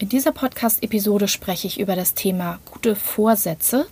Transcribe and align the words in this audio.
In 0.00 0.08
dieser 0.08 0.32
Podcast-Episode 0.32 1.28
spreche 1.28 1.66
ich 1.66 1.78
über 1.78 1.94
das 1.94 2.14
Thema 2.14 2.58
gute 2.64 2.96
Vorsätze. 2.96 3.86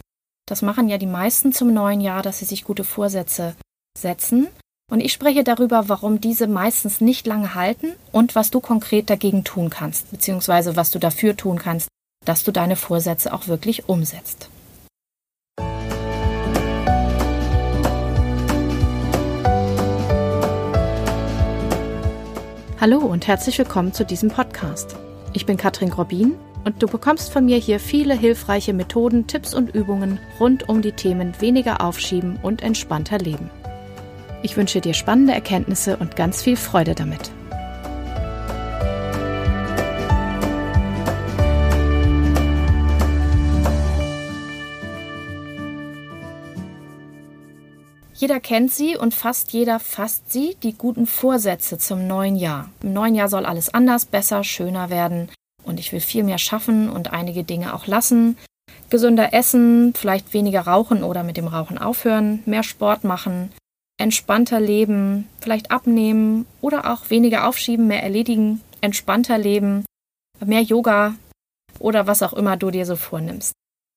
Das 0.46 0.62
machen 0.62 0.88
ja 0.88 0.96
die 0.96 1.04
meisten 1.04 1.52
zum 1.52 1.74
neuen 1.74 2.00
Jahr, 2.00 2.22
dass 2.22 2.38
sie 2.38 2.46
sich 2.46 2.64
gute 2.64 2.82
Vorsätze 2.82 3.54
setzen. 3.96 4.48
Und 4.90 5.00
ich 5.00 5.12
spreche 5.12 5.44
darüber, 5.44 5.90
warum 5.90 6.18
diese 6.18 6.46
meistens 6.46 7.02
nicht 7.02 7.26
lange 7.26 7.54
halten 7.54 7.92
und 8.10 8.34
was 8.34 8.50
du 8.50 8.60
konkret 8.60 9.10
dagegen 9.10 9.44
tun 9.44 9.68
kannst, 9.68 10.10
beziehungsweise 10.10 10.76
was 10.76 10.90
du 10.90 10.98
dafür 10.98 11.36
tun 11.36 11.58
kannst, 11.58 11.88
dass 12.24 12.42
du 12.42 12.52
deine 12.52 12.76
Vorsätze 12.76 13.34
auch 13.34 13.46
wirklich 13.46 13.90
umsetzt. 13.90 14.48
Hallo 22.80 22.96
und 23.00 23.26
herzlich 23.26 23.58
willkommen 23.58 23.92
zu 23.92 24.06
diesem 24.06 24.30
Podcast. 24.30 24.96
Ich 25.32 25.46
bin 25.46 25.56
Katrin 25.56 25.90
Grobin 25.90 26.34
und 26.64 26.82
du 26.82 26.86
bekommst 26.86 27.32
von 27.32 27.44
mir 27.44 27.58
hier 27.58 27.80
viele 27.80 28.14
hilfreiche 28.14 28.72
Methoden, 28.72 29.26
Tipps 29.26 29.54
und 29.54 29.74
Übungen 29.74 30.18
rund 30.40 30.68
um 30.68 30.82
die 30.82 30.92
Themen 30.92 31.32
weniger 31.40 31.80
aufschieben 31.80 32.38
und 32.42 32.62
entspannter 32.62 33.18
leben. 33.18 33.50
Ich 34.42 34.56
wünsche 34.56 34.80
dir 34.80 34.94
spannende 34.94 35.32
Erkenntnisse 35.32 35.96
und 35.96 36.16
ganz 36.16 36.42
viel 36.42 36.56
Freude 36.56 36.94
damit. 36.94 37.30
Jeder 48.18 48.40
kennt 48.40 48.72
sie 48.72 48.96
und 48.96 49.14
fast 49.14 49.52
jeder 49.52 49.78
fasst 49.78 50.32
sie, 50.32 50.56
die 50.64 50.72
guten 50.72 51.06
Vorsätze 51.06 51.78
zum 51.78 52.08
neuen 52.08 52.34
Jahr. 52.34 52.68
Im 52.82 52.92
neuen 52.92 53.14
Jahr 53.14 53.28
soll 53.28 53.46
alles 53.46 53.72
anders, 53.72 54.06
besser, 54.06 54.42
schöner 54.42 54.90
werden 54.90 55.28
und 55.62 55.78
ich 55.78 55.92
will 55.92 56.00
viel 56.00 56.24
mehr 56.24 56.38
schaffen 56.38 56.90
und 56.90 57.12
einige 57.12 57.44
Dinge 57.44 57.72
auch 57.74 57.86
lassen. 57.86 58.36
Gesünder 58.90 59.32
essen, 59.34 59.94
vielleicht 59.94 60.32
weniger 60.32 60.62
rauchen 60.62 61.04
oder 61.04 61.22
mit 61.22 61.36
dem 61.36 61.46
Rauchen 61.46 61.78
aufhören, 61.78 62.42
mehr 62.44 62.64
Sport 62.64 63.04
machen, 63.04 63.52
entspannter 63.98 64.58
leben, 64.58 65.28
vielleicht 65.38 65.70
abnehmen 65.70 66.44
oder 66.60 66.92
auch 66.92 67.10
weniger 67.10 67.46
aufschieben, 67.46 67.86
mehr 67.86 68.02
erledigen, 68.02 68.62
entspannter 68.80 69.38
leben, 69.38 69.84
mehr 70.44 70.62
Yoga 70.62 71.14
oder 71.78 72.08
was 72.08 72.24
auch 72.24 72.32
immer 72.32 72.56
du 72.56 72.72
dir 72.72 72.84
so 72.84 72.96
vornimmst. 72.96 73.52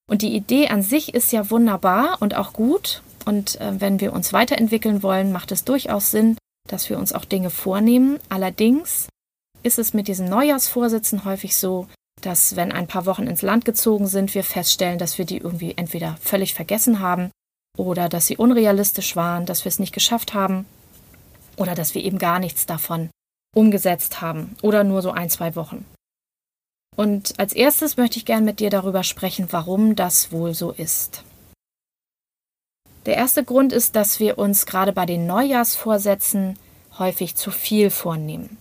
Und 0.08 0.22
die 0.22 0.36
Idee 0.36 0.68
an 0.68 0.84
sich 0.84 1.16
ist 1.16 1.32
ja 1.32 1.50
wunderbar 1.50 2.18
und 2.20 2.36
auch 2.36 2.54
gut 2.54 3.02
und 3.26 3.60
äh, 3.60 3.80
wenn 3.80 4.00
wir 4.00 4.14
uns 4.14 4.34
weiterentwickeln 4.34 5.04
wollen, 5.04 5.32
macht 5.32 5.52
es 5.52 5.64
durchaus 5.64 6.12
Sinn, 6.12 6.38
dass 6.68 6.90
wir 6.90 6.98
uns 6.98 7.14
auch 7.14 7.26
Dinge 7.26 7.50
vornehmen. 7.50 8.20
Allerdings 8.30 9.08
ist 9.64 9.80
es 9.80 9.94
mit 9.94 10.08
diesen 10.08 10.30
Neujahrsvorsitzen 10.30 11.26
häufig 11.26 11.56
so, 11.56 11.88
dass 12.22 12.56
wenn 12.56 12.72
ein 12.72 12.88
paar 12.88 13.06
Wochen 13.06 13.28
ins 13.28 13.42
Land 13.42 13.66
gezogen 13.66 14.08
sind, 14.08 14.34
wir 14.36 14.44
feststellen, 14.44 15.00
dass 15.00 15.18
wir 15.18 15.26
die 15.26 15.38
irgendwie 15.38 15.74
entweder 15.76 16.18
völlig 16.22 16.54
vergessen 16.54 17.00
haben 17.00 17.32
oder 17.78 18.10
dass 18.10 18.28
sie 18.28 18.38
unrealistisch 18.38 19.16
waren, 19.16 19.46
dass 19.46 19.66
wir 19.66 19.70
es 19.70 19.80
nicht 19.80 19.94
geschafft 19.94 20.34
haben 20.34 20.66
oder 21.58 21.76
dass 21.76 21.96
wir 21.96 22.04
eben 22.04 22.18
gar 22.18 22.40
nichts 22.40 22.66
davon 22.66 23.10
umgesetzt 23.56 24.22
haben 24.22 24.56
oder 24.62 24.84
nur 24.84 25.02
so 25.02 25.12
ein, 25.12 25.30
zwei 25.30 25.56
Wochen. 25.56 25.86
Und 26.96 27.40
als 27.40 27.54
erstes 27.54 27.98
möchte 27.98 28.18
ich 28.18 28.26
gern 28.26 28.46
mit 28.46 28.60
dir 28.60 28.70
darüber 28.70 29.04
sprechen, 29.04 29.48
warum 29.52 29.96
das 29.96 30.32
wohl 30.32 30.54
so 30.54 30.72
ist. 30.72 31.24
Der 33.06 33.16
erste 33.16 33.44
Grund 33.44 33.74
ist, 33.74 33.96
dass 33.96 34.20
wir 34.20 34.38
uns 34.38 34.66
gerade 34.66 34.94
bei 34.94 35.06
den 35.06 35.26
Neujahrsvorsätzen 35.26 36.58
häufig 37.00 37.36
zu 37.36 37.50
viel 37.50 37.90
vornehmen. 37.90 38.58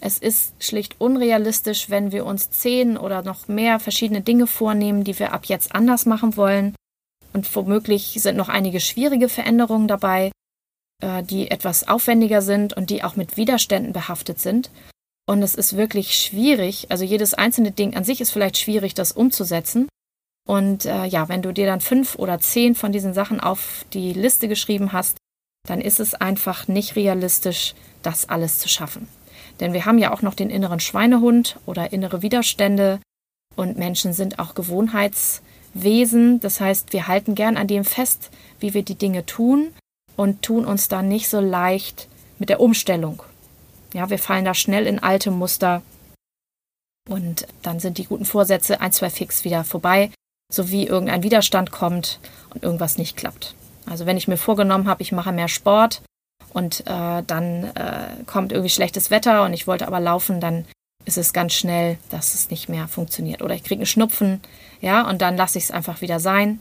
Es 0.00 0.18
ist 0.18 0.52
schlicht 0.62 1.00
unrealistisch, 1.00 1.88
wenn 1.88 2.12
wir 2.12 2.26
uns 2.26 2.50
zehn 2.50 2.98
oder 2.98 3.22
noch 3.22 3.48
mehr 3.48 3.80
verschiedene 3.80 4.20
Dinge 4.20 4.46
vornehmen, 4.46 5.02
die 5.02 5.18
wir 5.18 5.32
ab 5.32 5.46
jetzt 5.46 5.74
anders 5.74 6.04
machen 6.04 6.36
wollen. 6.36 6.74
Und 7.32 7.56
womöglich 7.56 8.14
sind 8.20 8.36
noch 8.36 8.50
einige 8.50 8.80
schwierige 8.80 9.30
Veränderungen 9.30 9.88
dabei, 9.88 10.30
äh, 11.02 11.22
die 11.22 11.50
etwas 11.50 11.88
aufwendiger 11.88 12.42
sind 12.42 12.76
und 12.76 12.90
die 12.90 13.02
auch 13.02 13.16
mit 13.16 13.38
Widerständen 13.38 13.94
behaftet 13.94 14.40
sind. 14.40 14.70
Und 15.26 15.42
es 15.42 15.54
ist 15.54 15.74
wirklich 15.74 16.14
schwierig, 16.14 16.90
also 16.90 17.02
jedes 17.02 17.32
einzelne 17.32 17.70
Ding 17.70 17.96
an 17.96 18.04
sich 18.04 18.20
ist 18.20 18.30
vielleicht 18.30 18.58
schwierig, 18.58 18.92
das 18.92 19.12
umzusetzen. 19.12 19.88
Und 20.46 20.84
äh, 20.84 21.06
ja, 21.06 21.28
wenn 21.28 21.42
du 21.42 21.52
dir 21.52 21.66
dann 21.66 21.80
fünf 21.80 22.16
oder 22.16 22.38
zehn 22.38 22.74
von 22.74 22.92
diesen 22.92 23.14
Sachen 23.14 23.40
auf 23.40 23.84
die 23.92 24.12
Liste 24.12 24.46
geschrieben 24.46 24.92
hast, 24.92 25.16
dann 25.66 25.80
ist 25.80 26.00
es 26.00 26.14
einfach 26.14 26.68
nicht 26.68 26.96
realistisch, 26.96 27.74
das 28.02 28.28
alles 28.28 28.58
zu 28.58 28.68
schaffen. 28.68 29.08
Denn 29.60 29.72
wir 29.72 29.86
haben 29.86 29.98
ja 29.98 30.12
auch 30.12 30.20
noch 30.20 30.34
den 30.34 30.50
inneren 30.50 30.80
Schweinehund 30.80 31.58
oder 31.64 31.92
innere 31.92 32.20
Widerstände 32.20 33.00
und 33.56 33.78
Menschen 33.78 34.12
sind 34.12 34.38
auch 34.38 34.54
Gewohnheitswesen. 34.54 36.40
Das 36.40 36.60
heißt, 36.60 36.92
wir 36.92 37.08
halten 37.08 37.34
gern 37.34 37.56
an 37.56 37.68
dem 37.68 37.84
fest, 37.84 38.30
wie 38.60 38.74
wir 38.74 38.82
die 38.82 38.96
Dinge 38.96 39.24
tun 39.24 39.72
und 40.16 40.42
tun 40.42 40.66
uns 40.66 40.88
dann 40.88 41.08
nicht 41.08 41.28
so 41.28 41.40
leicht 41.40 42.08
mit 42.38 42.50
der 42.50 42.60
Umstellung. 42.60 43.22
Ja, 43.94 44.10
wir 44.10 44.18
fallen 44.18 44.44
da 44.44 44.54
schnell 44.54 44.86
in 44.86 44.98
alte 44.98 45.30
Muster 45.30 45.82
und 47.08 47.46
dann 47.62 47.80
sind 47.80 47.96
die 47.96 48.04
guten 48.04 48.24
Vorsätze 48.24 48.80
ein, 48.80 48.92
zwei 48.92 49.08
fix 49.08 49.44
wieder 49.44 49.64
vorbei 49.64 50.10
sowie 50.52 50.86
irgendein 50.86 51.22
Widerstand 51.22 51.70
kommt 51.70 52.20
und 52.52 52.62
irgendwas 52.62 52.98
nicht 52.98 53.16
klappt. 53.16 53.54
Also 53.86 54.06
wenn 54.06 54.16
ich 54.16 54.28
mir 54.28 54.36
vorgenommen 54.36 54.88
habe, 54.88 55.02
ich 55.02 55.12
mache 55.12 55.32
mehr 55.32 55.48
Sport 55.48 56.02
und 56.52 56.80
äh, 56.86 57.22
dann 57.26 57.64
äh, 57.74 58.24
kommt 58.26 58.52
irgendwie 58.52 58.70
schlechtes 58.70 59.10
Wetter 59.10 59.44
und 59.44 59.52
ich 59.52 59.66
wollte 59.66 59.86
aber 59.86 60.00
laufen, 60.00 60.40
dann 60.40 60.64
ist 61.04 61.18
es 61.18 61.32
ganz 61.32 61.52
schnell, 61.52 61.98
dass 62.10 62.34
es 62.34 62.50
nicht 62.50 62.68
mehr 62.68 62.88
funktioniert. 62.88 63.42
Oder 63.42 63.54
ich 63.54 63.62
kriege 63.62 63.80
einen 63.80 63.86
Schnupfen, 63.86 64.40
ja, 64.80 65.08
und 65.08 65.20
dann 65.20 65.36
lasse 65.36 65.58
ich 65.58 65.64
es 65.64 65.70
einfach 65.70 66.00
wieder 66.00 66.18
sein. 66.18 66.60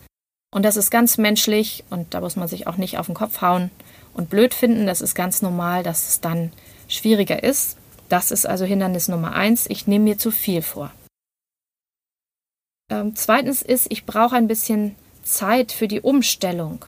Und 0.53 0.63
das 0.63 0.75
ist 0.75 0.91
ganz 0.91 1.17
menschlich 1.17 1.83
und 1.89 2.13
da 2.13 2.21
muss 2.21 2.35
man 2.35 2.47
sich 2.47 2.67
auch 2.67 2.77
nicht 2.77 2.97
auf 2.97 3.07
den 3.07 3.15
Kopf 3.15 3.41
hauen 3.41 3.71
und 4.13 4.29
blöd 4.29 4.53
finden. 4.53 4.85
Das 4.85 5.01
ist 5.01 5.15
ganz 5.15 5.41
normal, 5.41 5.81
dass 5.81 6.09
es 6.09 6.21
dann 6.21 6.51
schwieriger 6.87 7.41
ist. 7.41 7.77
Das 8.09 8.31
ist 8.31 8.45
also 8.45 8.65
Hindernis 8.65 9.07
Nummer 9.07 9.33
eins. 9.33 9.65
Ich 9.67 9.87
nehme 9.87 10.03
mir 10.03 10.17
zu 10.17 10.29
viel 10.29 10.61
vor. 10.61 10.91
Ähm, 12.93 13.15
zweitens 13.15 13.61
ist, 13.61 13.87
ich 13.91 14.05
brauche 14.05 14.35
ein 14.35 14.47
bisschen 14.47 14.95
Zeit 15.23 15.71
für 15.71 15.87
die 15.87 16.01
Umstellung. 16.01 16.85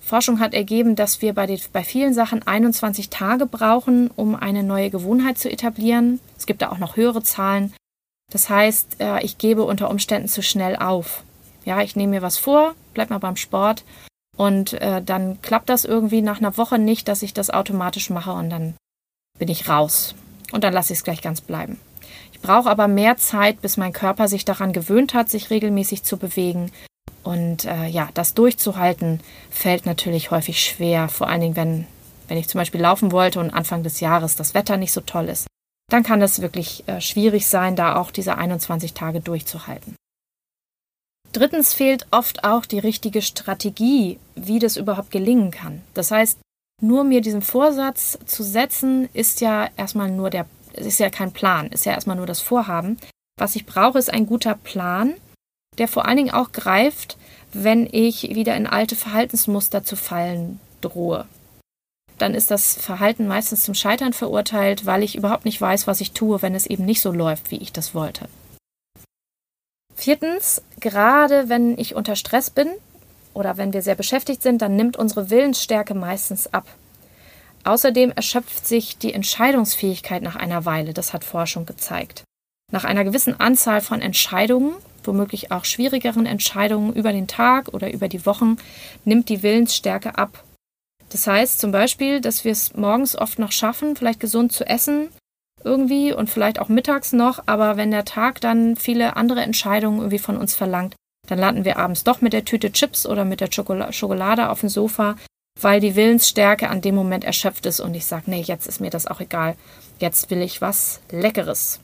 Forschung 0.00 0.38
hat 0.38 0.54
ergeben, 0.54 0.94
dass 0.96 1.20
wir 1.20 1.34
bei, 1.34 1.46
den, 1.46 1.60
bei 1.72 1.82
vielen 1.82 2.14
Sachen 2.14 2.46
21 2.46 3.10
Tage 3.10 3.46
brauchen, 3.46 4.10
um 4.14 4.36
eine 4.36 4.62
neue 4.62 4.90
Gewohnheit 4.90 5.38
zu 5.38 5.50
etablieren. 5.50 6.20
Es 6.38 6.46
gibt 6.46 6.62
da 6.62 6.70
auch 6.70 6.78
noch 6.78 6.96
höhere 6.96 7.22
Zahlen. 7.22 7.74
Das 8.32 8.48
heißt, 8.48 9.00
äh, 9.00 9.22
ich 9.22 9.38
gebe 9.38 9.64
unter 9.64 9.90
Umständen 9.90 10.28
zu 10.28 10.42
schnell 10.42 10.76
auf. 10.76 11.24
Ja, 11.64 11.82
ich 11.82 11.96
nehme 11.96 12.16
mir 12.16 12.22
was 12.22 12.38
vor, 12.38 12.74
bleib 12.94 13.10
mal 13.10 13.18
beim 13.18 13.36
Sport 13.36 13.84
und 14.36 14.74
äh, 14.74 15.02
dann 15.02 15.42
klappt 15.42 15.68
das 15.68 15.84
irgendwie 15.84 16.22
nach 16.22 16.38
einer 16.38 16.56
Woche 16.56 16.78
nicht, 16.78 17.08
dass 17.08 17.22
ich 17.22 17.34
das 17.34 17.50
automatisch 17.50 18.08
mache 18.08 18.32
und 18.32 18.50
dann 18.50 18.74
bin 19.38 19.48
ich 19.48 19.68
raus. 19.68 20.14
Und 20.52 20.64
dann 20.64 20.72
lasse 20.72 20.92
ich 20.92 21.00
es 21.00 21.04
gleich 21.04 21.20
ganz 21.20 21.40
bleiben. 21.40 21.78
Ich 22.40 22.42
brauche 22.42 22.70
aber 22.70 22.86
mehr 22.86 23.16
Zeit, 23.16 23.60
bis 23.60 23.76
mein 23.76 23.92
Körper 23.92 24.28
sich 24.28 24.44
daran 24.44 24.72
gewöhnt 24.72 25.12
hat, 25.12 25.28
sich 25.28 25.50
regelmäßig 25.50 26.04
zu 26.04 26.16
bewegen. 26.16 26.70
Und 27.24 27.64
äh, 27.64 27.86
ja, 27.86 28.08
das 28.14 28.32
durchzuhalten 28.32 29.20
fällt 29.50 29.86
natürlich 29.86 30.30
häufig 30.30 30.62
schwer, 30.62 31.08
vor 31.08 31.28
allen 31.28 31.40
Dingen, 31.40 31.56
wenn, 31.56 31.86
wenn 32.28 32.38
ich 32.38 32.48
zum 32.48 32.60
Beispiel 32.60 32.80
laufen 32.80 33.10
wollte 33.12 33.40
und 33.40 33.50
Anfang 33.50 33.82
des 33.82 34.00
Jahres 34.00 34.36
das 34.36 34.54
Wetter 34.54 34.76
nicht 34.76 34.92
so 34.92 35.00
toll 35.00 35.28
ist. 35.28 35.46
Dann 35.90 36.04
kann 36.04 36.22
es 36.22 36.40
wirklich 36.40 36.84
äh, 36.86 37.00
schwierig 37.00 37.46
sein, 37.48 37.74
da 37.74 37.96
auch 37.96 38.12
diese 38.12 38.38
21 38.38 38.94
Tage 38.94 39.20
durchzuhalten. 39.20 39.96
Drittens 41.32 41.74
fehlt 41.74 42.06
oft 42.12 42.44
auch 42.44 42.66
die 42.66 42.78
richtige 42.78 43.20
Strategie, 43.20 44.18
wie 44.36 44.60
das 44.60 44.76
überhaupt 44.76 45.10
gelingen 45.10 45.50
kann. 45.50 45.82
Das 45.92 46.10
heißt, 46.10 46.38
nur 46.80 47.02
mir 47.02 47.20
diesen 47.20 47.42
Vorsatz 47.42 48.18
zu 48.26 48.44
setzen, 48.44 49.08
ist 49.12 49.40
ja 49.40 49.68
erstmal 49.76 50.10
nur 50.10 50.30
der 50.30 50.46
ist 50.86 51.00
ja 51.00 51.10
kein 51.10 51.32
Plan, 51.32 51.68
ist 51.68 51.86
ja 51.86 51.92
erstmal 51.92 52.16
nur 52.16 52.26
das 52.26 52.40
Vorhaben. 52.40 52.98
Was 53.38 53.56
ich 53.56 53.66
brauche, 53.66 53.98
ist 53.98 54.12
ein 54.12 54.26
guter 54.26 54.54
Plan, 54.54 55.14
der 55.78 55.88
vor 55.88 56.06
allen 56.06 56.16
Dingen 56.16 56.34
auch 56.34 56.52
greift, 56.52 57.16
wenn 57.52 57.88
ich 57.90 58.34
wieder 58.34 58.56
in 58.56 58.66
alte 58.66 58.96
Verhaltensmuster 58.96 59.84
zu 59.84 59.96
fallen 59.96 60.60
drohe. 60.80 61.26
Dann 62.18 62.34
ist 62.34 62.50
das 62.50 62.74
Verhalten 62.74 63.28
meistens 63.28 63.62
zum 63.62 63.74
Scheitern 63.74 64.12
verurteilt, 64.12 64.86
weil 64.86 65.04
ich 65.04 65.14
überhaupt 65.14 65.44
nicht 65.44 65.60
weiß, 65.60 65.86
was 65.86 66.00
ich 66.00 66.12
tue, 66.12 66.42
wenn 66.42 66.54
es 66.54 66.66
eben 66.66 66.84
nicht 66.84 67.00
so 67.00 67.12
läuft, 67.12 67.50
wie 67.50 67.58
ich 67.58 67.72
das 67.72 67.94
wollte. 67.94 68.28
Viertens, 69.94 70.62
gerade 70.80 71.48
wenn 71.48 71.78
ich 71.78 71.94
unter 71.94 72.16
Stress 72.16 72.50
bin 72.50 72.68
oder 73.34 73.56
wenn 73.56 73.72
wir 73.72 73.82
sehr 73.82 73.94
beschäftigt 73.94 74.42
sind, 74.42 74.62
dann 74.62 74.76
nimmt 74.76 74.96
unsere 74.96 75.30
Willensstärke 75.30 75.94
meistens 75.94 76.52
ab. 76.52 76.66
Außerdem 77.68 78.12
erschöpft 78.12 78.66
sich 78.66 78.96
die 78.96 79.12
Entscheidungsfähigkeit 79.12 80.22
nach 80.22 80.36
einer 80.36 80.64
Weile, 80.64 80.94
das 80.94 81.12
hat 81.12 81.22
Forschung 81.22 81.66
gezeigt. 81.66 82.24
Nach 82.72 82.84
einer 82.84 83.04
gewissen 83.04 83.38
Anzahl 83.38 83.82
von 83.82 84.00
Entscheidungen, 84.00 84.72
womöglich 85.04 85.52
auch 85.52 85.66
schwierigeren 85.66 86.24
Entscheidungen 86.24 86.94
über 86.94 87.12
den 87.12 87.28
Tag 87.28 87.68
oder 87.74 87.92
über 87.92 88.08
die 88.08 88.24
Wochen, 88.24 88.56
nimmt 89.04 89.28
die 89.28 89.42
Willensstärke 89.42 90.16
ab. 90.16 90.44
Das 91.10 91.26
heißt 91.26 91.60
zum 91.60 91.70
Beispiel, 91.70 92.22
dass 92.22 92.42
wir 92.42 92.52
es 92.52 92.74
morgens 92.74 93.14
oft 93.14 93.38
noch 93.38 93.52
schaffen, 93.52 93.96
vielleicht 93.96 94.20
gesund 94.20 94.50
zu 94.52 94.66
essen, 94.66 95.10
irgendwie 95.62 96.14
und 96.14 96.30
vielleicht 96.30 96.60
auch 96.60 96.70
mittags 96.70 97.12
noch, 97.12 97.42
aber 97.44 97.76
wenn 97.76 97.90
der 97.90 98.06
Tag 98.06 98.40
dann 98.40 98.76
viele 98.76 99.14
andere 99.16 99.42
Entscheidungen 99.42 99.98
irgendwie 99.98 100.18
von 100.18 100.38
uns 100.38 100.54
verlangt, 100.54 100.94
dann 101.26 101.38
landen 101.38 101.66
wir 101.66 101.76
abends 101.76 102.02
doch 102.02 102.22
mit 102.22 102.32
der 102.32 102.46
Tüte 102.46 102.72
Chips 102.72 103.04
oder 103.04 103.26
mit 103.26 103.42
der 103.42 103.52
Schokolade 103.52 104.48
auf 104.48 104.60
dem 104.60 104.70
Sofa, 104.70 105.16
weil 105.60 105.80
die 105.80 105.96
Willensstärke 105.96 106.68
an 106.70 106.80
dem 106.80 106.94
Moment 106.94 107.24
erschöpft 107.24 107.66
ist 107.66 107.80
und 107.80 107.94
ich 107.94 108.06
sage, 108.06 108.24
nee, 108.26 108.42
jetzt 108.42 108.66
ist 108.66 108.80
mir 108.80 108.90
das 108.90 109.06
auch 109.06 109.20
egal. 109.20 109.56
Jetzt 109.98 110.30
will 110.30 110.42
ich 110.42 110.60
was 110.60 111.00
Leckeres. 111.10 111.80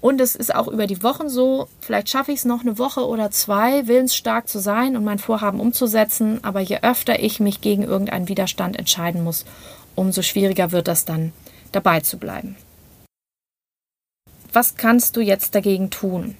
Und 0.00 0.20
es 0.20 0.34
ist 0.34 0.52
auch 0.52 0.66
über 0.66 0.88
die 0.88 1.04
Wochen 1.04 1.28
so, 1.28 1.68
vielleicht 1.80 2.08
schaffe 2.08 2.32
ich 2.32 2.40
es 2.40 2.44
noch 2.44 2.62
eine 2.62 2.76
Woche 2.76 3.06
oder 3.06 3.30
zwei, 3.30 3.86
willensstark 3.86 4.48
zu 4.48 4.58
sein 4.58 4.96
und 4.96 5.04
mein 5.04 5.20
Vorhaben 5.20 5.60
umzusetzen, 5.60 6.42
aber 6.42 6.58
je 6.58 6.80
öfter 6.82 7.20
ich 7.20 7.38
mich 7.38 7.60
gegen 7.60 7.84
irgendeinen 7.84 8.26
Widerstand 8.26 8.76
entscheiden 8.76 9.22
muss, 9.22 9.44
umso 9.94 10.22
schwieriger 10.22 10.72
wird 10.72 10.88
das 10.88 11.04
dann, 11.04 11.32
dabei 11.70 12.00
zu 12.00 12.18
bleiben. 12.18 12.56
Was 14.52 14.74
kannst 14.74 15.16
du 15.16 15.20
jetzt 15.20 15.54
dagegen 15.54 15.90
tun? 15.90 16.36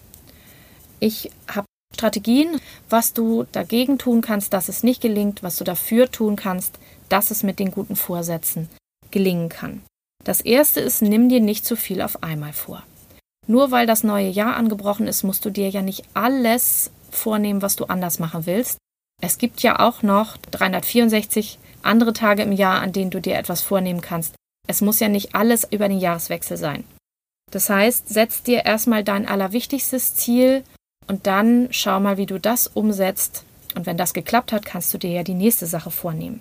Ich 0.98 1.30
habe 1.46 1.66
Strategien, 1.94 2.60
was 2.88 3.12
du 3.12 3.44
dagegen 3.52 3.98
tun 3.98 4.20
kannst, 4.20 4.52
dass 4.52 4.68
es 4.68 4.82
nicht 4.82 5.00
gelingt, 5.00 5.42
was 5.42 5.56
du 5.56 5.64
dafür 5.64 6.10
tun 6.10 6.36
kannst, 6.36 6.78
dass 7.08 7.30
es 7.30 7.42
mit 7.42 7.58
den 7.58 7.70
guten 7.70 7.96
Vorsätzen 7.96 8.68
gelingen 9.10 9.48
kann. 9.48 9.82
Das 10.24 10.40
erste 10.40 10.80
ist, 10.80 11.02
nimm 11.02 11.28
dir 11.28 11.40
nicht 11.40 11.66
zu 11.66 11.76
viel 11.76 12.00
auf 12.00 12.22
einmal 12.22 12.52
vor. 12.52 12.82
Nur 13.46 13.70
weil 13.70 13.86
das 13.86 14.04
neue 14.04 14.28
Jahr 14.28 14.56
angebrochen 14.56 15.06
ist, 15.06 15.24
musst 15.24 15.44
du 15.44 15.50
dir 15.50 15.68
ja 15.68 15.82
nicht 15.82 16.04
alles 16.14 16.90
vornehmen, 17.10 17.62
was 17.62 17.76
du 17.76 17.86
anders 17.86 18.18
machen 18.18 18.46
willst. 18.46 18.78
Es 19.20 19.38
gibt 19.38 19.62
ja 19.62 19.78
auch 19.80 20.02
noch 20.02 20.36
364 20.36 21.58
andere 21.82 22.12
Tage 22.12 22.42
im 22.42 22.52
Jahr, 22.52 22.80
an 22.80 22.92
denen 22.92 23.10
du 23.10 23.20
dir 23.20 23.36
etwas 23.36 23.60
vornehmen 23.62 24.00
kannst. 24.00 24.34
Es 24.68 24.80
muss 24.80 25.00
ja 25.00 25.08
nicht 25.08 25.34
alles 25.34 25.66
über 25.70 25.88
den 25.88 25.98
Jahreswechsel 25.98 26.56
sein. 26.56 26.84
Das 27.50 27.68
heißt, 27.68 28.08
setz 28.08 28.42
dir 28.42 28.64
erstmal 28.64 29.04
dein 29.04 29.26
allerwichtigstes 29.26 30.14
Ziel 30.14 30.64
und 31.06 31.26
dann 31.26 31.68
schau 31.70 32.00
mal, 32.00 32.16
wie 32.16 32.26
du 32.26 32.38
das 32.38 32.66
umsetzt. 32.66 33.44
Und 33.74 33.86
wenn 33.86 33.96
das 33.96 34.14
geklappt 34.14 34.52
hat, 34.52 34.66
kannst 34.66 34.92
du 34.92 34.98
dir 34.98 35.10
ja 35.10 35.22
die 35.22 35.34
nächste 35.34 35.66
Sache 35.66 35.90
vornehmen. 35.90 36.40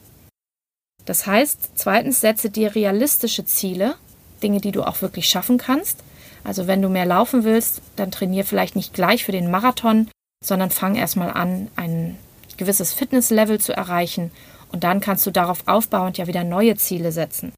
Das 1.05 1.25
heißt, 1.25 1.71
zweitens 1.75 2.21
setze 2.21 2.49
dir 2.49 2.75
realistische 2.75 3.45
Ziele, 3.45 3.95
Dinge, 4.43 4.59
die 4.59 4.71
du 4.71 4.83
auch 4.83 5.01
wirklich 5.01 5.27
schaffen 5.27 5.57
kannst. 5.57 6.03
Also 6.43 6.67
wenn 6.67 6.81
du 6.81 6.89
mehr 6.89 7.05
laufen 7.05 7.43
willst, 7.43 7.81
dann 7.95 8.11
trainier 8.11 8.45
vielleicht 8.45 8.75
nicht 8.75 8.93
gleich 8.93 9.23
für 9.23 9.31
den 9.31 9.49
Marathon, 9.49 10.09
sondern 10.43 10.71
fang 10.71 10.95
erstmal 10.95 11.31
an, 11.31 11.69
ein 11.75 12.17
gewisses 12.57 12.93
Fitnesslevel 12.93 13.59
zu 13.59 13.73
erreichen 13.73 14.31
und 14.71 14.83
dann 14.83 15.01
kannst 15.01 15.25
du 15.25 15.31
darauf 15.31 15.67
aufbauend 15.67 16.17
ja 16.17 16.27
wieder 16.27 16.43
neue 16.43 16.75
Ziele 16.75 17.11
setzen. 17.11 17.53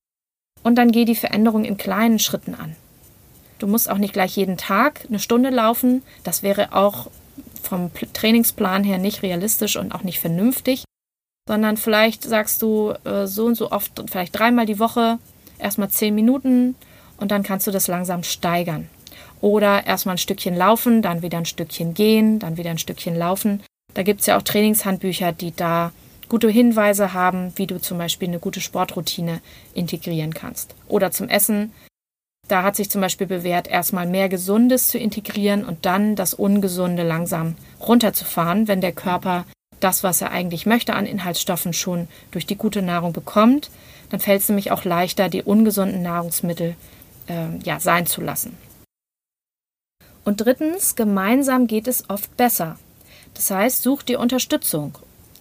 Und 0.63 0.75
dann 0.75 0.91
geh 0.91 1.05
die 1.05 1.15
Veränderung 1.15 1.65
in 1.65 1.77
kleinen 1.77 2.19
Schritten 2.19 2.55
an. 2.55 2.75
Du 3.63 3.69
musst 3.69 3.89
auch 3.89 3.97
nicht 3.97 4.11
gleich 4.11 4.35
jeden 4.35 4.57
Tag 4.57 5.05
eine 5.07 5.19
Stunde 5.19 5.49
laufen. 5.49 6.01
Das 6.25 6.43
wäre 6.43 6.75
auch 6.75 7.09
vom 7.61 7.91
Trainingsplan 8.11 8.83
her 8.83 8.97
nicht 8.97 9.23
realistisch 9.23 9.77
und 9.77 9.95
auch 9.95 10.03
nicht 10.03 10.19
vernünftig, 10.19 10.83
sondern 11.47 11.77
vielleicht 11.77 12.23
sagst 12.23 12.61
du 12.61 12.93
äh, 13.05 13.25
so 13.25 13.45
und 13.45 13.55
so 13.55 13.71
oft, 13.71 14.03
vielleicht 14.11 14.37
dreimal 14.37 14.65
die 14.65 14.79
Woche, 14.79 15.17
erstmal 15.59 15.89
zehn 15.89 16.13
Minuten 16.13 16.75
und 17.15 17.31
dann 17.31 17.43
kannst 17.43 17.65
du 17.65 17.71
das 17.71 17.87
langsam 17.87 18.23
steigern. 18.23 18.89
Oder 19.39 19.87
erstmal 19.87 20.15
ein 20.15 20.17
Stückchen 20.17 20.57
laufen, 20.57 21.01
dann 21.01 21.21
wieder 21.21 21.37
ein 21.37 21.45
Stückchen 21.45 21.93
gehen, 21.93 22.39
dann 22.39 22.57
wieder 22.57 22.71
ein 22.71 22.79
Stückchen 22.79 23.15
laufen. 23.15 23.63
Da 23.93 24.03
gibt 24.03 24.19
es 24.19 24.25
ja 24.25 24.37
auch 24.37 24.41
Trainingshandbücher, 24.41 25.31
die 25.31 25.55
da 25.55 25.93
gute 26.27 26.49
Hinweise 26.49 27.13
haben, 27.13 27.53
wie 27.55 27.67
du 27.67 27.79
zum 27.79 27.97
Beispiel 27.97 28.27
eine 28.27 28.39
gute 28.39 28.59
Sportroutine 28.59 29.39
integrieren 29.73 30.33
kannst. 30.33 30.75
Oder 30.89 31.11
zum 31.11 31.29
Essen. 31.29 31.71
Da 32.47 32.63
hat 32.63 32.75
sich 32.75 32.89
zum 32.89 33.01
Beispiel 33.01 33.27
bewährt, 33.27 33.67
erstmal 33.67 34.05
mehr 34.05 34.27
Gesundes 34.27 34.87
zu 34.87 34.97
integrieren 34.97 35.63
und 35.63 35.85
dann 35.85 36.15
das 36.15 36.33
Ungesunde 36.33 37.03
langsam 37.03 37.55
runterzufahren, 37.79 38.67
wenn 38.67 38.81
der 38.81 38.91
Körper 38.91 39.45
das, 39.79 40.03
was 40.03 40.21
er 40.21 40.31
eigentlich 40.31 40.65
möchte 40.65 40.93
an 40.93 41.05
Inhaltsstoffen 41.05 41.73
schon 41.73 42.07
durch 42.31 42.45
die 42.45 42.55
gute 42.55 42.81
Nahrung 42.81 43.13
bekommt, 43.13 43.69
dann 44.09 44.19
fällt 44.19 44.41
es 44.41 44.49
nämlich 44.49 44.71
auch 44.71 44.83
leichter, 44.83 45.29
die 45.29 45.43
ungesunden 45.43 46.01
Nahrungsmittel 46.01 46.75
äh, 47.27 47.57
ja, 47.63 47.79
sein 47.79 48.05
zu 48.05 48.21
lassen. 48.21 48.57
Und 50.25 50.37
drittens, 50.37 50.95
gemeinsam 50.95 51.67
geht 51.67 51.87
es 51.87 52.09
oft 52.09 52.35
besser. 52.37 52.77
Das 53.33 53.51
heißt, 53.51 53.83
such 53.83 54.03
dir 54.03 54.19
Unterstützung. 54.19 54.97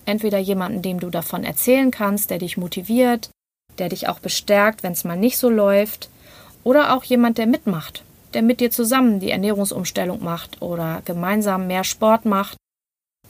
Entweder 0.07 0.39
jemanden, 0.39 0.83
dem 0.83 0.99
du 0.99 1.11
davon 1.11 1.45
erzählen 1.45 1.91
kannst, 1.91 2.31
der 2.31 2.39
dich 2.39 2.57
motiviert, 2.57 3.31
der 3.79 3.89
dich 3.89 4.09
auch 4.09 4.19
bestärkt, 4.19 4.83
wenn 4.83 4.93
es 4.93 5.05
mal 5.05 5.17
nicht 5.17 5.39
so 5.39 5.49
läuft, 5.49 6.09
oder 6.65 6.95
auch 6.95 7.05
jemand, 7.05 7.39
der 7.39 7.47
mitmacht, 7.47 8.03
der 8.35 8.43
mit 8.43 8.61
dir 8.61 8.71
zusammen 8.71 9.21
die 9.21 9.31
Ernährungsumstellung 9.31 10.23
macht 10.23 10.63
oder 10.63 11.03
gemeinsam 11.05 11.67
mehr 11.67 11.85
Sport 11.85 12.25
macht. 12.25 12.57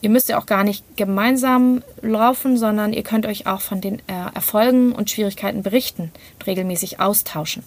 Ihr 0.01 0.09
müsst 0.09 0.29
ja 0.29 0.37
auch 0.37 0.45
gar 0.45 0.63
nicht 0.63 0.97
gemeinsam 0.97 1.81
laufen, 2.01 2.57
sondern 2.57 2.91
ihr 2.93 3.03
könnt 3.03 3.25
euch 3.25 3.47
auch 3.47 3.61
von 3.61 3.79
den 3.79 3.99
äh, 3.99 4.33
Erfolgen 4.33 4.91
und 4.91 5.09
Schwierigkeiten 5.09 5.63
berichten 5.63 6.11
und 6.35 6.47
regelmäßig 6.47 6.99
austauschen. 6.99 7.63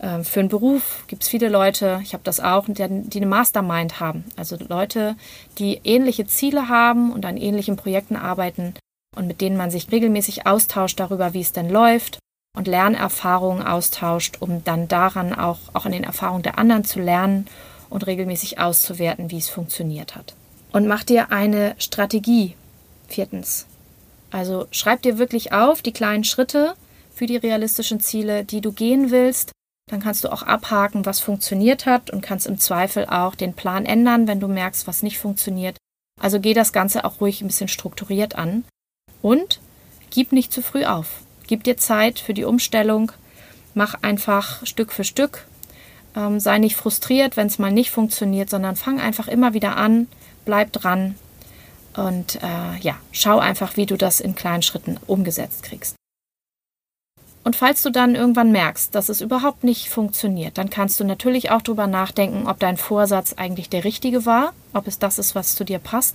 Ähm, 0.00 0.24
für 0.24 0.40
einen 0.40 0.48
Beruf 0.48 1.04
gibt 1.08 1.24
es 1.24 1.28
viele 1.28 1.48
Leute, 1.48 2.00
ich 2.02 2.12
habe 2.12 2.22
das 2.22 2.38
auch, 2.38 2.66
die, 2.66 2.86
die 2.88 3.18
eine 3.18 3.26
Mastermind 3.26 3.98
haben. 3.98 4.24
Also 4.36 4.56
Leute, 4.68 5.16
die 5.58 5.80
ähnliche 5.82 6.26
Ziele 6.26 6.68
haben 6.68 7.12
und 7.12 7.26
an 7.26 7.36
ähnlichen 7.36 7.76
Projekten 7.76 8.16
arbeiten 8.16 8.74
und 9.16 9.26
mit 9.26 9.40
denen 9.40 9.56
man 9.56 9.72
sich 9.72 9.90
regelmäßig 9.90 10.46
austauscht 10.46 11.00
darüber, 11.00 11.34
wie 11.34 11.40
es 11.40 11.52
denn 11.52 11.68
läuft 11.68 12.20
und 12.56 12.66
Lernerfahrungen 12.66 13.66
austauscht, 13.66 14.38
um 14.40 14.64
dann 14.64 14.88
daran 14.88 15.34
auch, 15.34 15.58
auch 15.72 15.86
an 15.86 15.92
den 15.92 16.04
Erfahrungen 16.04 16.42
der 16.42 16.58
anderen 16.58 16.84
zu 16.84 17.00
lernen 17.00 17.46
und 17.88 18.06
regelmäßig 18.06 18.58
auszuwerten, 18.58 19.30
wie 19.30 19.38
es 19.38 19.48
funktioniert 19.48 20.16
hat. 20.16 20.34
Und 20.72 20.86
mach 20.86 21.04
dir 21.04 21.32
eine 21.32 21.74
Strategie. 21.78 22.54
Viertens. 23.08 23.66
Also 24.30 24.66
schreib 24.70 25.02
dir 25.02 25.18
wirklich 25.18 25.52
auf 25.52 25.82
die 25.82 25.92
kleinen 25.92 26.24
Schritte 26.24 26.74
für 27.12 27.26
die 27.26 27.36
realistischen 27.36 28.00
Ziele, 28.00 28.44
die 28.44 28.60
du 28.60 28.72
gehen 28.72 29.10
willst 29.10 29.52
dann 29.90 30.00
kannst 30.00 30.24
du 30.24 30.32
auch 30.32 30.42
abhaken, 30.42 31.04
was 31.04 31.20
funktioniert 31.20 31.84
hat 31.84 32.10
und 32.10 32.20
kannst 32.20 32.46
im 32.46 32.58
Zweifel 32.58 33.06
auch 33.06 33.34
den 33.34 33.54
Plan 33.54 33.84
ändern, 33.84 34.28
wenn 34.28 34.40
du 34.40 34.46
merkst, 34.46 34.86
was 34.86 35.02
nicht 35.02 35.18
funktioniert. 35.18 35.76
Also 36.20 36.38
geh 36.38 36.54
das 36.54 36.72
Ganze 36.72 37.04
auch 37.04 37.20
ruhig 37.20 37.40
ein 37.40 37.48
bisschen 37.48 37.68
strukturiert 37.68 38.36
an 38.36 38.64
und 39.20 39.60
gib 40.10 40.32
nicht 40.32 40.52
zu 40.52 40.62
früh 40.62 40.84
auf. 40.84 41.22
Gib 41.50 41.64
dir 41.64 41.76
Zeit 41.76 42.20
für 42.20 42.32
die 42.32 42.44
Umstellung. 42.44 43.10
Mach 43.74 43.94
einfach 44.02 44.64
Stück 44.64 44.92
für 44.92 45.02
Stück. 45.02 45.48
Ähm, 46.14 46.38
sei 46.38 46.58
nicht 46.58 46.76
frustriert, 46.76 47.36
wenn 47.36 47.48
es 47.48 47.58
mal 47.58 47.72
nicht 47.72 47.90
funktioniert, 47.90 48.48
sondern 48.48 48.76
fang 48.76 49.00
einfach 49.00 49.26
immer 49.26 49.52
wieder 49.52 49.76
an, 49.76 50.06
bleib 50.44 50.70
dran 50.70 51.16
und 51.96 52.36
äh, 52.36 52.78
ja, 52.82 53.00
schau 53.10 53.40
einfach, 53.40 53.76
wie 53.76 53.86
du 53.86 53.96
das 53.96 54.20
in 54.20 54.36
kleinen 54.36 54.62
Schritten 54.62 54.96
umgesetzt 55.08 55.64
kriegst. 55.64 55.96
Und 57.42 57.56
falls 57.56 57.82
du 57.82 57.90
dann 57.90 58.14
irgendwann 58.14 58.52
merkst, 58.52 58.94
dass 58.94 59.08
es 59.08 59.20
überhaupt 59.20 59.64
nicht 59.64 59.88
funktioniert, 59.88 60.56
dann 60.56 60.70
kannst 60.70 61.00
du 61.00 61.04
natürlich 61.04 61.50
auch 61.50 61.62
darüber 61.62 61.88
nachdenken, 61.88 62.46
ob 62.46 62.60
dein 62.60 62.76
Vorsatz 62.76 63.32
eigentlich 63.32 63.68
der 63.68 63.82
richtige 63.82 64.24
war, 64.24 64.52
ob 64.72 64.86
es 64.86 65.00
das 65.00 65.18
ist, 65.18 65.34
was 65.34 65.56
zu 65.56 65.64
dir 65.64 65.80
passt, 65.80 66.14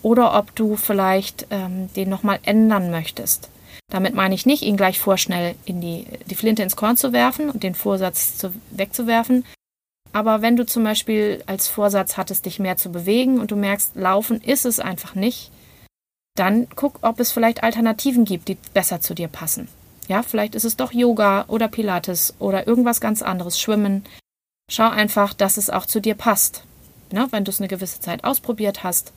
oder 0.00 0.38
ob 0.38 0.54
du 0.56 0.76
vielleicht 0.76 1.48
ähm, 1.50 1.92
den 1.92 2.08
nochmal 2.08 2.38
ändern 2.44 2.90
möchtest. 2.90 3.50
Damit 3.90 4.14
meine 4.14 4.34
ich 4.34 4.46
nicht, 4.46 4.62
ihn 4.62 4.76
gleich 4.76 5.00
vorschnell 5.00 5.56
in 5.64 5.80
die, 5.80 6.06
die 6.26 6.36
Flinte 6.36 6.62
ins 6.62 6.76
Korn 6.76 6.96
zu 6.96 7.12
werfen 7.12 7.50
und 7.50 7.62
den 7.62 7.74
Vorsatz 7.74 8.38
zu, 8.38 8.54
wegzuwerfen. 8.70 9.44
Aber 10.12 10.42
wenn 10.42 10.56
du 10.56 10.64
zum 10.64 10.84
Beispiel 10.84 11.42
als 11.46 11.68
Vorsatz 11.68 12.16
hattest, 12.16 12.46
dich 12.46 12.58
mehr 12.58 12.76
zu 12.76 12.90
bewegen 12.90 13.40
und 13.40 13.50
du 13.50 13.56
merkst, 13.56 13.96
laufen 13.96 14.40
ist 14.40 14.64
es 14.64 14.80
einfach 14.80 15.14
nicht, 15.14 15.50
dann 16.36 16.68
guck, 16.74 16.98
ob 17.02 17.20
es 17.20 17.32
vielleicht 17.32 17.62
Alternativen 17.62 18.24
gibt, 18.24 18.48
die 18.48 18.56
besser 18.72 19.00
zu 19.00 19.14
dir 19.14 19.28
passen. 19.28 19.68
Ja, 20.08 20.22
vielleicht 20.22 20.54
ist 20.54 20.64
es 20.64 20.76
doch 20.76 20.92
Yoga 20.92 21.44
oder 21.48 21.68
Pilates 21.68 22.34
oder 22.38 22.66
irgendwas 22.66 23.00
ganz 23.00 23.22
anderes, 23.22 23.60
Schwimmen. 23.60 24.04
Schau 24.70 24.88
einfach, 24.88 25.34
dass 25.34 25.56
es 25.56 25.70
auch 25.70 25.86
zu 25.86 26.00
dir 26.00 26.14
passt. 26.14 26.64
Ne, 27.12 27.26
wenn 27.30 27.44
du 27.44 27.50
es 27.50 27.60
eine 27.60 27.68
gewisse 27.68 28.00
Zeit 28.00 28.22
ausprobiert 28.22 28.84
hast. 28.84 29.12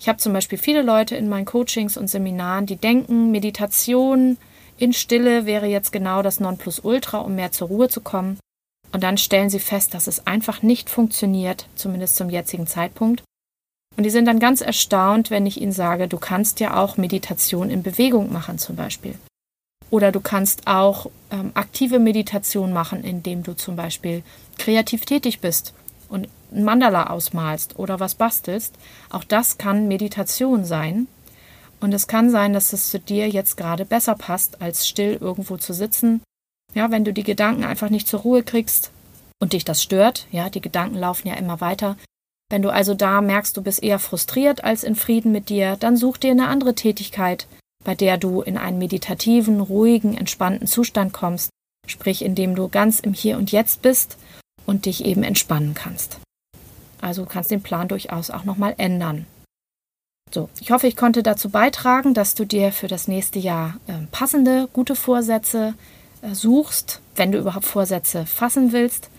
Ich 0.00 0.08
habe 0.08 0.16
zum 0.16 0.32
Beispiel 0.32 0.56
viele 0.56 0.80
Leute 0.80 1.14
in 1.14 1.28
meinen 1.28 1.44
Coachings 1.44 1.98
und 1.98 2.08
Seminaren, 2.08 2.64
die 2.64 2.76
denken, 2.76 3.30
Meditation 3.30 4.38
in 4.78 4.94
Stille 4.94 5.44
wäre 5.44 5.66
jetzt 5.66 5.92
genau 5.92 6.22
das 6.22 6.40
Nonplusultra, 6.40 7.18
um 7.18 7.34
mehr 7.34 7.52
zur 7.52 7.68
Ruhe 7.68 7.90
zu 7.90 8.00
kommen. 8.00 8.38
Und 8.92 9.02
dann 9.02 9.18
stellen 9.18 9.50
sie 9.50 9.58
fest, 9.58 9.92
dass 9.92 10.06
es 10.06 10.26
einfach 10.26 10.62
nicht 10.62 10.88
funktioniert, 10.88 11.66
zumindest 11.74 12.16
zum 12.16 12.30
jetzigen 12.30 12.66
Zeitpunkt. 12.66 13.22
Und 13.98 14.04
die 14.04 14.10
sind 14.10 14.24
dann 14.24 14.38
ganz 14.38 14.62
erstaunt, 14.62 15.30
wenn 15.30 15.44
ich 15.44 15.60
ihnen 15.60 15.72
sage, 15.72 16.08
du 16.08 16.16
kannst 16.16 16.60
ja 16.60 16.82
auch 16.82 16.96
Meditation 16.96 17.68
in 17.68 17.82
Bewegung 17.82 18.32
machen 18.32 18.56
zum 18.56 18.76
Beispiel. 18.76 19.16
Oder 19.90 20.12
du 20.12 20.20
kannst 20.20 20.66
auch 20.66 21.10
ähm, 21.30 21.50
aktive 21.52 21.98
Meditation 21.98 22.72
machen, 22.72 23.04
indem 23.04 23.42
du 23.42 23.52
zum 23.52 23.76
Beispiel 23.76 24.22
kreativ 24.56 25.04
tätig 25.04 25.40
bist 25.40 25.74
und 26.10 26.28
ein 26.52 26.64
Mandala 26.64 27.06
ausmalst 27.06 27.78
oder 27.78 28.00
was 28.00 28.14
bastelst. 28.14 28.74
Auch 29.08 29.24
das 29.24 29.56
kann 29.56 29.88
Meditation 29.88 30.64
sein. 30.64 31.06
Und 31.80 31.94
es 31.94 32.06
kann 32.06 32.30
sein, 32.30 32.52
dass 32.52 32.72
es 32.72 32.90
zu 32.90 32.98
dir 32.98 33.28
jetzt 33.28 33.56
gerade 33.56 33.86
besser 33.86 34.14
passt, 34.14 34.60
als 34.60 34.86
still 34.86 35.16
irgendwo 35.18 35.56
zu 35.56 35.72
sitzen. 35.72 36.20
Ja, 36.74 36.90
wenn 36.90 37.04
du 37.04 37.12
die 37.12 37.22
Gedanken 37.22 37.64
einfach 37.64 37.88
nicht 37.88 38.06
zur 38.06 38.20
Ruhe 38.20 38.42
kriegst, 38.42 38.90
und 39.40 39.54
dich 39.54 39.64
das 39.64 39.82
stört, 39.82 40.26
ja, 40.30 40.50
die 40.50 40.60
Gedanken 40.60 40.96
laufen 40.96 41.26
ja 41.26 41.34
immer 41.34 41.60
weiter. 41.60 41.96
Wenn 42.50 42.62
du 42.62 42.70
also 42.70 42.94
da 42.94 43.20
merkst, 43.20 43.56
du 43.56 43.62
bist 43.62 43.82
eher 43.82 43.98
frustriert 43.98 44.64
als 44.64 44.84
in 44.84 44.96
Frieden 44.96 45.32
mit 45.32 45.48
dir, 45.48 45.76
dann 45.76 45.96
such 45.96 46.18
dir 46.18 46.32
eine 46.32 46.48
andere 46.48 46.74
Tätigkeit, 46.74 47.46
bei 47.84 47.94
der 47.94 48.18
du 48.18 48.42
in 48.42 48.58
einen 48.58 48.78
meditativen, 48.78 49.60
ruhigen, 49.60 50.16
entspannten 50.16 50.66
Zustand 50.66 51.12
kommst, 51.12 51.48
sprich 51.86 52.22
indem 52.22 52.54
du 52.54 52.68
ganz 52.68 53.00
im 53.00 53.14
Hier 53.14 53.38
und 53.38 53.50
Jetzt 53.50 53.82
bist 53.82 54.18
und 54.70 54.86
dich 54.86 55.04
eben 55.04 55.24
entspannen 55.24 55.74
kannst. 55.74 56.18
Also 57.00 57.26
kannst 57.26 57.50
den 57.50 57.62
Plan 57.62 57.88
durchaus 57.88 58.30
auch 58.30 58.44
nochmal 58.44 58.74
ändern. 58.78 59.26
So, 60.32 60.48
ich 60.60 60.70
hoffe, 60.70 60.86
ich 60.86 60.94
konnte 60.94 61.24
dazu 61.24 61.50
beitragen, 61.50 62.14
dass 62.14 62.36
du 62.36 62.44
dir 62.44 62.70
für 62.70 62.86
das 62.86 63.08
nächste 63.08 63.40
Jahr 63.40 63.74
äh, 63.88 63.94
passende, 64.12 64.68
gute 64.72 64.94
Vorsätze 64.94 65.74
äh, 66.22 66.34
suchst, 66.34 67.00
wenn 67.16 67.32
du 67.32 67.38
überhaupt 67.38 67.64
Vorsätze 67.64 68.26
fassen 68.26 68.70
willst. 68.70 69.10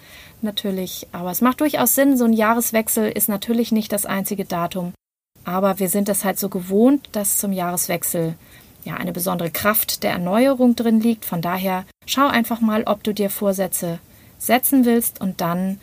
Natürlich, 0.41 1.07
aber 1.11 1.31
es 1.31 1.41
macht 1.41 1.59
durchaus 1.59 1.95
Sinn, 1.95 2.17
so 2.17 2.23
ein 2.23 2.33
Jahreswechsel 2.33 3.11
ist 3.11 3.27
natürlich 3.27 3.73
nicht 3.73 3.91
das 3.91 4.05
einzige 4.05 4.45
Datum, 4.45 4.93
aber 5.43 5.79
wir 5.79 5.89
sind 5.89 6.07
es 6.07 6.23
halt 6.23 6.39
so 6.39 6.47
gewohnt, 6.47 7.09
dass 7.11 7.37
zum 7.37 7.51
Jahreswechsel 7.51 8.35
ja 8.85 8.95
eine 8.95 9.11
besondere 9.11 9.51
Kraft 9.51 10.03
der 10.03 10.11
Erneuerung 10.11 10.77
drin 10.77 11.01
liegt. 11.01 11.25
Von 11.25 11.41
daher 11.41 11.85
schau 12.05 12.27
einfach 12.27 12.61
mal, 12.61 12.83
ob 12.85 13.03
du 13.03 13.13
dir 13.13 13.29
Vorsätze 13.29 13.99
setzen 14.41 14.85
willst 14.85 15.21
und 15.21 15.39
dann 15.39 15.79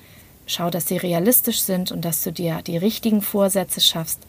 schau, 0.47 0.71
dass 0.71 0.89
sie 0.89 0.97
realistisch 0.97 1.61
sind 1.61 1.93
und 1.93 2.05
dass 2.05 2.23
du 2.23 2.33
dir 2.33 2.63
die 2.63 2.77
richtigen 2.77 3.23
Vorsätze 3.23 3.81
schaffst. 3.81 4.21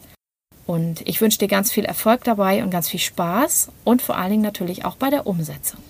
Und 0.66 1.06
ich 1.06 1.20
wünsche 1.20 1.38
dir 1.38 1.48
ganz 1.48 1.72
viel 1.72 1.84
Erfolg 1.84 2.22
dabei 2.24 2.62
und 2.62 2.70
ganz 2.70 2.88
viel 2.88 3.00
Spaß 3.00 3.70
und 3.84 4.02
vor 4.02 4.16
allen 4.16 4.30
Dingen 4.30 4.42
natürlich 4.42 4.84
auch 4.84 4.96
bei 4.96 5.10
der 5.10 5.26
Umsetzung. 5.26 5.80